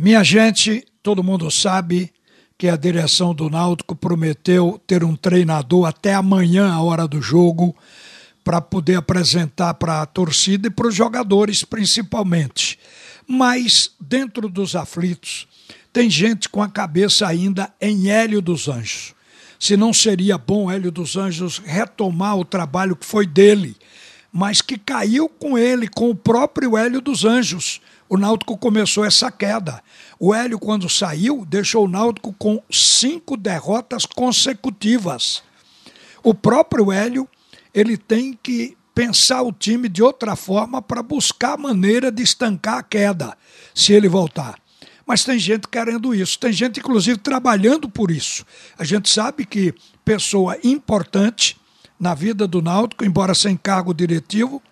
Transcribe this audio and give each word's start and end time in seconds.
Minha 0.00 0.22
gente, 0.22 0.86
todo 1.02 1.24
mundo 1.24 1.50
sabe 1.50 2.12
que 2.56 2.68
a 2.68 2.76
direção 2.76 3.34
do 3.34 3.50
Náutico 3.50 3.96
prometeu 3.96 4.80
ter 4.86 5.02
um 5.02 5.16
treinador 5.16 5.88
até 5.88 6.14
amanhã, 6.14 6.72
a 6.72 6.80
hora 6.80 7.08
do 7.08 7.20
jogo, 7.20 7.74
para 8.44 8.60
poder 8.60 8.94
apresentar 8.94 9.74
para 9.74 10.00
a 10.00 10.06
torcida 10.06 10.68
e 10.68 10.70
para 10.70 10.86
os 10.86 10.94
jogadores 10.94 11.64
principalmente. 11.64 12.78
Mas 13.26 13.90
dentro 13.98 14.48
dos 14.48 14.76
aflitos, 14.76 15.48
tem 15.92 16.08
gente 16.08 16.48
com 16.48 16.62
a 16.62 16.68
cabeça 16.68 17.26
ainda 17.26 17.68
em 17.80 18.08
Hélio 18.08 18.40
dos 18.40 18.68
Anjos. 18.68 19.12
Se 19.58 19.76
não 19.76 19.92
seria 19.92 20.38
bom 20.38 20.70
Hélio 20.70 20.92
dos 20.92 21.16
Anjos 21.16 21.58
retomar 21.58 22.36
o 22.36 22.44
trabalho 22.44 22.94
que 22.94 23.04
foi 23.04 23.26
dele, 23.26 23.74
mas 24.32 24.62
que 24.62 24.78
caiu 24.78 25.28
com 25.28 25.58
ele, 25.58 25.88
com 25.88 26.08
o 26.08 26.14
próprio 26.14 26.76
Hélio 26.76 27.00
dos 27.00 27.24
Anjos 27.24 27.80
o 28.08 28.16
Náutico 28.16 28.56
começou 28.56 29.04
essa 29.04 29.30
queda. 29.30 29.82
O 30.18 30.34
Hélio, 30.34 30.58
quando 30.58 30.88
saiu, 30.88 31.44
deixou 31.46 31.84
o 31.84 31.88
Náutico 31.88 32.32
com 32.32 32.62
cinco 32.70 33.36
derrotas 33.36 34.06
consecutivas. 34.06 35.42
O 36.22 36.34
próprio 36.34 36.90
Hélio, 36.90 37.28
ele 37.74 37.96
tem 37.96 38.38
que 38.42 38.76
pensar 38.94 39.42
o 39.42 39.52
time 39.52 39.88
de 39.88 40.02
outra 40.02 40.34
forma 40.34 40.82
para 40.82 41.02
buscar 41.02 41.56
maneira 41.56 42.10
de 42.10 42.22
estancar 42.22 42.78
a 42.78 42.82
queda, 42.82 43.36
se 43.74 43.92
ele 43.92 44.08
voltar. 44.08 44.56
Mas 45.06 45.24
tem 45.24 45.38
gente 45.38 45.68
querendo 45.68 46.14
isso, 46.14 46.38
tem 46.38 46.52
gente, 46.52 46.80
inclusive, 46.80 47.18
trabalhando 47.18 47.88
por 47.88 48.10
isso. 48.10 48.44
A 48.78 48.84
gente 48.84 49.08
sabe 49.08 49.46
que 49.46 49.72
pessoa 50.04 50.58
importante 50.64 51.56
na 51.98 52.14
vida 52.14 52.46
do 52.46 52.60
Náutico, 52.60 53.04
embora 53.04 53.34
sem 53.34 53.56
cargo 53.56 53.94
diretivo, 53.94 54.62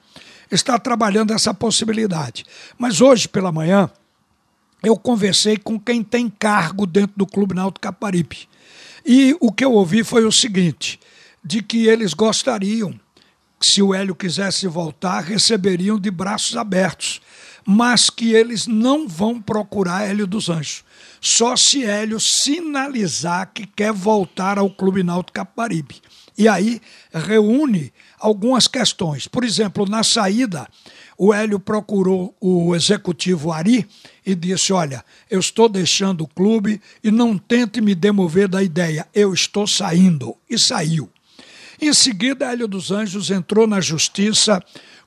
está 0.50 0.78
trabalhando 0.78 1.32
essa 1.32 1.52
possibilidade. 1.52 2.44
Mas 2.78 3.00
hoje 3.00 3.28
pela 3.28 3.52
manhã 3.52 3.90
eu 4.82 4.96
conversei 4.96 5.56
com 5.56 5.78
quem 5.78 6.02
tem 6.02 6.28
cargo 6.28 6.86
dentro 6.86 7.14
do 7.16 7.26
Clube 7.26 7.54
Náutico 7.54 7.80
Caparibe. 7.80 8.48
E 9.04 9.36
o 9.40 9.52
que 9.52 9.64
eu 9.64 9.72
ouvi 9.72 10.04
foi 10.04 10.24
o 10.24 10.32
seguinte, 10.32 10.98
de 11.44 11.62
que 11.62 11.86
eles 11.86 12.12
gostariam, 12.12 12.98
se 13.60 13.82
o 13.82 13.94
Hélio 13.94 14.14
quisesse 14.14 14.66
voltar, 14.66 15.20
receberiam 15.20 15.98
de 15.98 16.10
braços 16.10 16.56
abertos, 16.56 17.20
mas 17.64 18.10
que 18.10 18.32
eles 18.32 18.66
não 18.66 19.08
vão 19.08 19.40
procurar 19.40 20.06
Hélio 20.08 20.26
dos 20.26 20.48
Anjos. 20.48 20.84
Só 21.20 21.56
se 21.56 21.84
Hélio 21.84 22.20
sinalizar 22.20 23.50
que 23.52 23.66
quer 23.66 23.92
voltar 23.92 24.58
ao 24.58 24.70
Clube 24.70 25.02
Náutico 25.02 25.32
Caparibe. 25.32 26.00
E 26.38 26.46
aí 26.46 26.80
reúne 27.12 27.92
algumas 28.18 28.68
questões. 28.68 29.26
Por 29.26 29.42
exemplo, 29.42 29.86
na 29.86 30.04
saída, 30.04 30.68
o 31.16 31.32
Hélio 31.32 31.58
procurou 31.58 32.36
o 32.40 32.76
executivo 32.76 33.50
Ari 33.50 33.88
e 34.24 34.34
disse: 34.34 34.72
Olha, 34.72 35.02
eu 35.30 35.40
estou 35.40 35.68
deixando 35.68 36.24
o 36.24 36.28
clube 36.28 36.80
e 37.02 37.10
não 37.10 37.38
tente 37.38 37.80
me 37.80 37.94
demover 37.94 38.48
da 38.48 38.62
ideia, 38.62 39.08
eu 39.14 39.32
estou 39.32 39.66
saindo. 39.66 40.36
E 40.48 40.58
saiu. 40.58 41.10
Em 41.80 41.92
seguida, 41.92 42.50
Hélio 42.50 42.66
dos 42.66 42.90
Anjos 42.90 43.30
entrou 43.30 43.66
na 43.66 43.80
justiça 43.80 44.62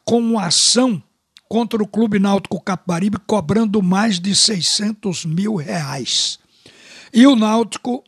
com 0.06 0.20
uma 0.20 0.46
ação 0.46 1.02
contra 1.48 1.82
o 1.82 1.88
Clube 1.88 2.20
Náutico 2.20 2.62
Capibaribe, 2.62 3.18
cobrando 3.26 3.82
mais 3.82 4.20
de 4.20 4.36
600 4.36 5.26
mil 5.26 5.56
reais. 5.56 6.38
E 7.12 7.26
o 7.26 7.36
Náutico 7.36 8.04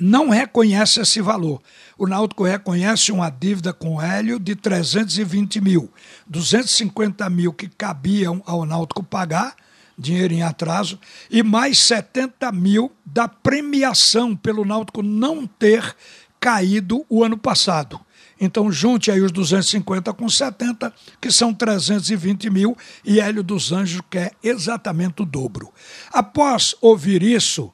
não 0.00 0.30
reconhece 0.30 1.00
esse 1.00 1.20
valor. 1.20 1.60
O 1.98 2.06
Náutico 2.06 2.44
reconhece 2.44 3.12
uma 3.12 3.28
dívida 3.28 3.72
com 3.72 3.96
o 3.96 4.00
Hélio 4.00 4.38
de 4.38 4.56
320 4.56 5.60
mil. 5.60 5.92
250 6.26 7.28
mil 7.28 7.52
que 7.52 7.68
cabiam 7.68 8.42
ao 8.46 8.64
Náutico 8.64 9.02
pagar, 9.02 9.54
dinheiro 9.98 10.32
em 10.32 10.42
atraso, 10.42 10.98
e 11.30 11.42
mais 11.42 11.78
70 11.78 12.50
mil 12.52 12.90
da 13.04 13.28
premiação 13.28 14.34
pelo 14.34 14.64
Náutico 14.64 15.02
não 15.02 15.46
ter 15.46 15.94
caído 16.40 17.04
o 17.08 17.24
ano 17.24 17.36
passado. 17.36 18.00
Então, 18.40 18.70
junte 18.70 19.10
aí 19.10 19.20
os 19.20 19.32
250 19.32 20.12
com 20.12 20.28
70, 20.28 20.92
que 21.20 21.30
são 21.30 21.52
320 21.52 22.48
mil, 22.50 22.76
e 23.04 23.20
Hélio 23.20 23.42
dos 23.42 23.72
Anjos 23.72 24.00
quer 24.08 24.32
exatamente 24.42 25.22
o 25.22 25.26
dobro. 25.26 25.72
Após 26.12 26.74
ouvir 26.80 27.22
isso, 27.22 27.70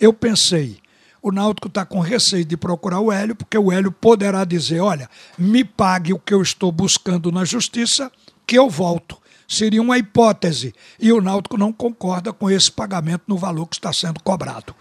eu 0.00 0.12
pensei, 0.12 0.78
o 1.20 1.30
Náutico 1.30 1.68
está 1.68 1.84
com 1.84 2.00
receio 2.00 2.44
de 2.44 2.56
procurar 2.56 3.00
o 3.00 3.12
Hélio, 3.12 3.34
porque 3.34 3.58
o 3.58 3.70
Hélio 3.70 3.92
poderá 3.92 4.44
dizer: 4.44 4.80
olha, 4.80 5.10
me 5.36 5.62
pague 5.64 6.12
o 6.12 6.18
que 6.18 6.32
eu 6.32 6.40
estou 6.40 6.72
buscando 6.72 7.30
na 7.30 7.44
justiça, 7.44 8.10
que 8.46 8.58
eu 8.58 8.70
volto. 8.70 9.18
Seria 9.46 9.80
uma 9.80 9.96
hipótese. 9.96 10.74
E 11.00 11.10
o 11.10 11.22
Náutico 11.22 11.56
não 11.56 11.72
concorda 11.72 12.32
com 12.32 12.50
esse 12.50 12.70
pagamento 12.70 13.24
no 13.26 13.36
valor 13.36 13.66
que 13.66 13.76
está 13.76 13.92
sendo 13.92 14.22
cobrado. 14.22 14.74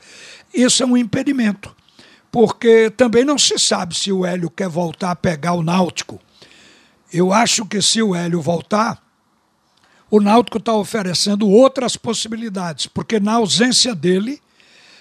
Isso 0.53 0.83
é 0.83 0.85
um 0.85 0.97
impedimento, 0.97 1.73
porque 2.31 2.89
também 2.91 3.23
não 3.23 3.37
se 3.37 3.57
sabe 3.57 3.95
se 3.95 4.11
o 4.11 4.25
Hélio 4.25 4.49
quer 4.49 4.69
voltar 4.69 5.11
a 5.11 5.15
pegar 5.15 5.53
o 5.53 5.63
Náutico. 5.63 6.19
Eu 7.11 7.31
acho 7.31 7.65
que 7.65 7.81
se 7.81 8.01
o 8.01 8.13
Hélio 8.13 8.41
voltar, 8.41 9.01
o 10.09 10.19
Náutico 10.19 10.57
está 10.57 10.73
oferecendo 10.73 11.49
outras 11.49 11.95
possibilidades, 11.95 12.87
porque 12.87 13.19
na 13.19 13.33
ausência 13.33 13.93
dele 13.93 14.41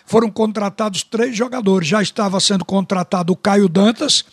foram 0.05 0.31
contratados 0.31 1.03
três 1.03 1.37
jogadores. 1.37 1.89
Já 1.89 2.01
estava 2.01 2.41
sendo 2.41 2.65
contratado 2.65 3.33
o 3.33 3.37
Caio 3.37 3.69
Dantas, 3.69 4.25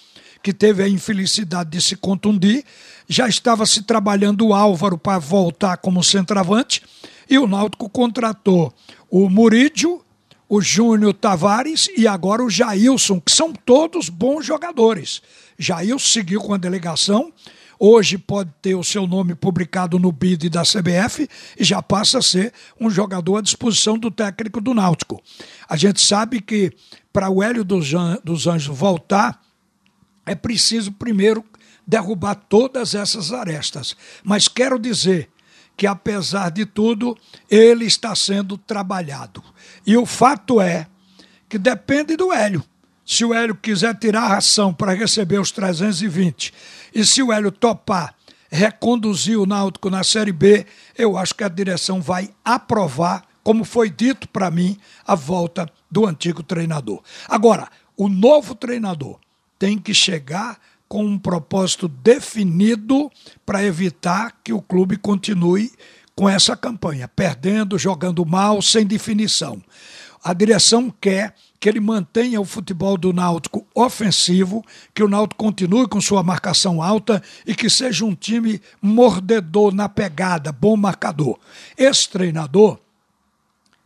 que 0.42 0.54
teve 0.54 0.84
a 0.84 0.90
infelicidade 0.90 1.72
de 1.72 1.82
se 1.82 1.96
contundir. 1.96 2.64
Já 3.08 3.28
estava 3.28 3.66
se 3.66 3.82
trabalhando 3.82 4.48
o 4.48 4.54
Álvaro 4.54 4.98
para 4.98 5.18
voltar 5.18 5.78
como 5.78 6.04
centroavante. 6.04 6.84
E 7.30 7.38
o 7.40 7.48
Náutico 7.48 7.90
contratou 7.90 8.74
o 9.10 9.30
Murídio, 9.30 10.03
o 10.54 10.62
Júnior 10.62 11.16
Tavares 11.16 11.90
e 11.98 12.08
agora 12.08 12.44
o 12.44 12.50
Jailson, 12.50 13.20
que 13.20 13.32
são 13.32 13.52
todos 13.52 14.08
bons 14.08 14.46
jogadores. 14.46 15.20
Jailson 15.58 16.08
seguiu 16.08 16.42
com 16.42 16.54
a 16.54 16.58
delegação 16.58 17.34
hoje 17.80 18.18
pode 18.18 18.50
ter 18.62 18.76
o 18.76 18.84
seu 18.84 19.06
nome 19.06 19.36
publicado 19.36 20.00
no 20.00 20.10
BID 20.10 20.50
da 20.50 20.62
CBF 20.62 21.28
e 21.60 21.64
já 21.66 21.82
passa 21.82 22.20
a 22.20 22.22
ser 22.22 22.54
um 22.80 22.90
jogador 22.90 23.38
à 23.38 23.42
disposição 23.42 23.98
do 23.98 24.10
técnico 24.10 24.62
do 24.62 24.74
Náutico. 24.74 25.22
A 25.68 25.76
gente 25.76 26.00
sabe 26.00 26.40
que 26.40 26.72
para 27.12 27.30
o 27.30 27.44
Hélio 27.44 27.66
dos 27.66 28.48
Anjos 28.48 28.78
voltar, 28.78 29.42
é 30.26 30.34
preciso 30.34 30.94
primeiro 30.94 31.44
derrubar 31.86 32.36
todas 32.36 32.96
essas 32.96 33.34
arestas. 33.34 33.98
Mas 34.24 34.48
quero 34.48 34.80
dizer 34.80 35.30
que, 35.76 35.88
apesar 35.88 36.50
de 36.50 36.66
tudo, 36.66 37.18
ele 37.50 37.86
está 37.86 38.16
sendo 38.16 38.58
trabalhado. 38.58 39.44
E 39.86 39.98
o 39.98 40.06
fato 40.06 40.62
é 40.62 40.88
que 41.50 41.58
depende 41.58 42.16
do 42.16 42.32
Hélio. 42.32 42.64
Se 43.06 43.26
o 43.26 43.34
Hélio 43.34 43.56
quiser 43.56 43.98
tirar 43.98 44.24
a 44.24 44.28
ração 44.28 44.74
para 44.74 44.94
receber 44.94 45.40
os 45.40 45.52
320 45.52 46.54
e 46.96 47.06
se 47.06 47.22
o 47.22 47.34
Hélio 47.34 47.52
topar 47.52 48.16
reconduzir 48.50 49.38
o 49.38 49.48
Náutico 49.48 49.90
na 49.90 50.04
Série 50.04 50.32
B, 50.32 50.66
eu 50.96 51.18
acho 51.18 51.34
que 51.34 51.44
a 51.44 51.50
direção 51.50 52.00
vai 52.00 52.30
aprovar, 52.46 53.26
como 53.44 53.64
foi 53.64 53.90
dito 53.90 54.30
para 54.30 54.52
mim, 54.52 54.78
a 55.06 55.16
volta 55.16 55.68
do 55.90 56.06
antigo 56.06 56.44
treinador. 56.44 57.02
Agora, 57.28 57.68
o 57.98 58.08
novo 58.08 58.54
treinador 58.54 59.20
tem 59.58 59.78
que 59.78 59.94
chegar 59.94 60.60
com 60.94 61.04
um 61.04 61.18
propósito 61.18 61.88
definido 61.88 63.12
para 63.44 63.64
evitar 63.64 64.32
que 64.44 64.54
o 64.54 64.62
clube 64.62 64.96
continue 64.96 65.72
com 66.16 66.30
essa 66.30 66.56
campanha, 66.56 67.08
perdendo, 67.08 67.80
jogando 67.80 68.24
mal, 68.24 68.62
sem 68.62 68.86
definição. 68.86 69.60
A 70.24 70.34
direção 70.34 70.94
quer 71.02 71.34
que 71.60 71.68
ele 71.68 71.80
mantenha 71.80 72.40
o 72.40 72.46
futebol 72.46 72.96
do 72.96 73.12
Náutico 73.12 73.66
ofensivo, 73.74 74.64
que 74.94 75.02
o 75.02 75.10
Náutico 75.10 75.44
continue 75.44 75.88
com 75.88 76.00
sua 76.00 76.22
marcação 76.22 76.80
alta 76.80 77.24
e 77.44 77.56
que 77.56 77.72
seja 77.72 78.06
um 78.06 78.14
time 78.14 78.62
mordedor 78.80 79.74
na 79.74 79.90
pegada, 79.90 80.52
bom 80.52 80.78
marcador. 80.78 81.40
Esse 81.76 82.08
treinador, 82.08 82.78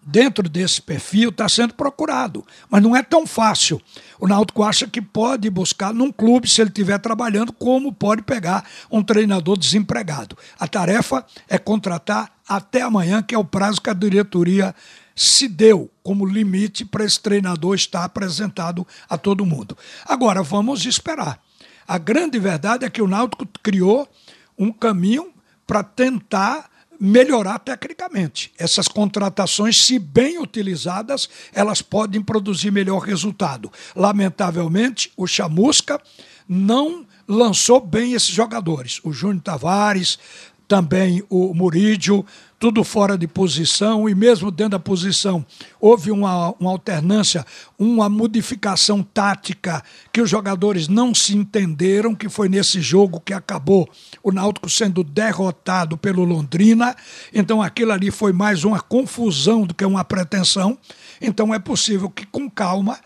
dentro 0.09 0.47
desse 0.47 0.81
perfil, 0.81 1.29
está 1.29 1.49
sendo 1.49 1.73
procurado, 1.73 2.45
mas 2.69 2.81
não 2.81 2.95
é 2.95 3.03
tão 3.03 3.27
fácil. 3.27 3.81
O 4.17 4.25
Náutico 4.25 4.63
acha 4.63 4.87
que 4.87 5.01
pode 5.01 5.49
buscar 5.49 5.93
num 5.93 6.13
clube, 6.13 6.47
se 6.47 6.61
ele 6.61 6.69
estiver 6.69 6.97
trabalhando, 6.97 7.51
como 7.51 7.91
pode 7.91 8.21
pegar 8.21 8.65
um 8.89 9.03
treinador 9.03 9.57
desempregado. 9.57 10.37
A 10.57 10.65
tarefa 10.65 11.25
é 11.49 11.57
contratar 11.57 12.31
até 12.47 12.81
amanhã, 12.81 13.21
que 13.21 13.35
é 13.35 13.37
o 13.37 13.43
prazo 13.43 13.81
que 13.81 13.89
a 13.89 13.93
diretoria 13.93 14.73
se 15.13 15.49
deu 15.49 15.91
como 16.01 16.25
limite 16.25 16.85
para 16.85 17.03
esse 17.03 17.19
treinador 17.19 17.75
estar 17.75 18.05
apresentado 18.05 18.87
a 19.09 19.17
todo 19.17 19.45
mundo. 19.45 19.77
Agora, 20.05 20.41
vamos 20.41 20.85
esperar. 20.85 21.37
A 21.85 21.97
grande 21.97 22.39
verdade 22.39 22.85
é 22.85 22.89
que 22.89 23.01
o 23.01 23.07
Náutico 23.07 23.45
criou 23.61 24.07
um 24.57 24.71
caminho 24.71 25.33
para 25.65 25.83
tentar 25.83 26.69
melhorar 26.99 27.59
tecnicamente. 27.59 28.51
Essas 28.57 28.87
contratações, 28.87 29.83
se 29.85 29.99
bem 29.99 30.39
utilizadas, 30.39 31.29
elas 31.53 31.81
podem 31.81 32.21
produzir 32.21 32.71
melhor 32.71 32.99
resultado. 32.99 33.71
Lamentavelmente, 33.95 35.11
o 35.15 35.27
Chamusca 35.27 36.01
não 36.47 37.05
lançou 37.27 37.79
bem 37.79 38.13
esses 38.13 38.29
jogadores. 38.29 38.99
O 39.03 39.11
Júnior 39.11 39.41
Tavares 39.43 40.17
também 40.67 41.23
o 41.29 41.53
Murídio, 41.53 42.25
tudo 42.59 42.83
fora 42.83 43.17
de 43.17 43.27
posição 43.27 44.09
e 44.09 44.15
mesmo 44.15 44.49
dentro 44.49 44.71
da 44.71 44.79
posição 44.79 45.45
houve 45.79 46.11
uma, 46.11 46.53
uma 46.59 46.71
alternância, 46.71 47.45
uma 47.77 48.09
modificação 48.09 49.03
tática 49.03 49.83
que 50.11 50.19
os 50.19 50.29
jogadores 50.29 50.87
não 50.87 51.13
se 51.13 51.37
entenderam, 51.37 52.15
que 52.15 52.27
foi 52.27 52.49
nesse 52.49 52.81
jogo 52.81 53.21
que 53.21 53.33
acabou 53.33 53.87
o 54.23 54.31
Náutico 54.31 54.69
sendo 54.69 55.03
derrotado 55.03 55.97
pelo 55.97 56.23
Londrina. 56.23 56.95
Então 57.33 57.61
aquilo 57.61 57.91
ali 57.91 58.09
foi 58.09 58.33
mais 58.33 58.63
uma 58.63 58.81
confusão 58.81 59.65
do 59.65 59.73
que 59.73 59.85
uma 59.85 60.03
pretensão. 60.03 60.77
Então 61.21 61.53
é 61.53 61.59
possível 61.59 62.09
que 62.09 62.25
com 62.25 62.49
calma 62.49 62.99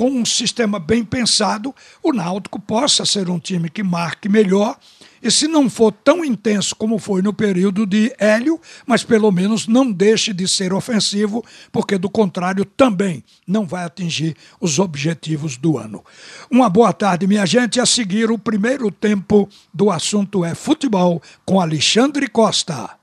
com 0.00 0.08
um 0.08 0.24
sistema 0.24 0.78
bem 0.78 1.04
pensado, 1.04 1.74
o 2.02 2.10
Náutico 2.10 2.58
possa 2.58 3.04
ser 3.04 3.28
um 3.28 3.38
time 3.38 3.68
que 3.68 3.82
marque 3.82 4.30
melhor 4.30 4.78
e 5.22 5.30
se 5.30 5.46
não 5.46 5.68
for 5.68 5.92
tão 5.92 6.24
intenso 6.24 6.74
como 6.74 6.98
foi 6.98 7.20
no 7.20 7.34
período 7.34 7.84
de 7.84 8.10
Hélio, 8.18 8.58
mas 8.86 9.04
pelo 9.04 9.30
menos 9.30 9.68
não 9.68 9.92
deixe 9.92 10.32
de 10.32 10.48
ser 10.48 10.72
ofensivo, 10.72 11.44
porque 11.70 11.98
do 11.98 12.08
contrário 12.08 12.64
também 12.64 13.22
não 13.46 13.66
vai 13.66 13.84
atingir 13.84 14.34
os 14.58 14.78
objetivos 14.78 15.58
do 15.58 15.76
ano. 15.76 16.02
Uma 16.50 16.70
boa 16.70 16.94
tarde, 16.94 17.26
minha 17.26 17.44
gente. 17.44 17.78
A 17.78 17.84
seguir, 17.84 18.30
o 18.30 18.38
primeiro 18.38 18.90
tempo 18.90 19.50
do 19.74 19.90
assunto 19.90 20.42
é 20.42 20.54
futebol 20.54 21.20
com 21.44 21.60
Alexandre 21.60 22.26
Costa. 22.26 22.99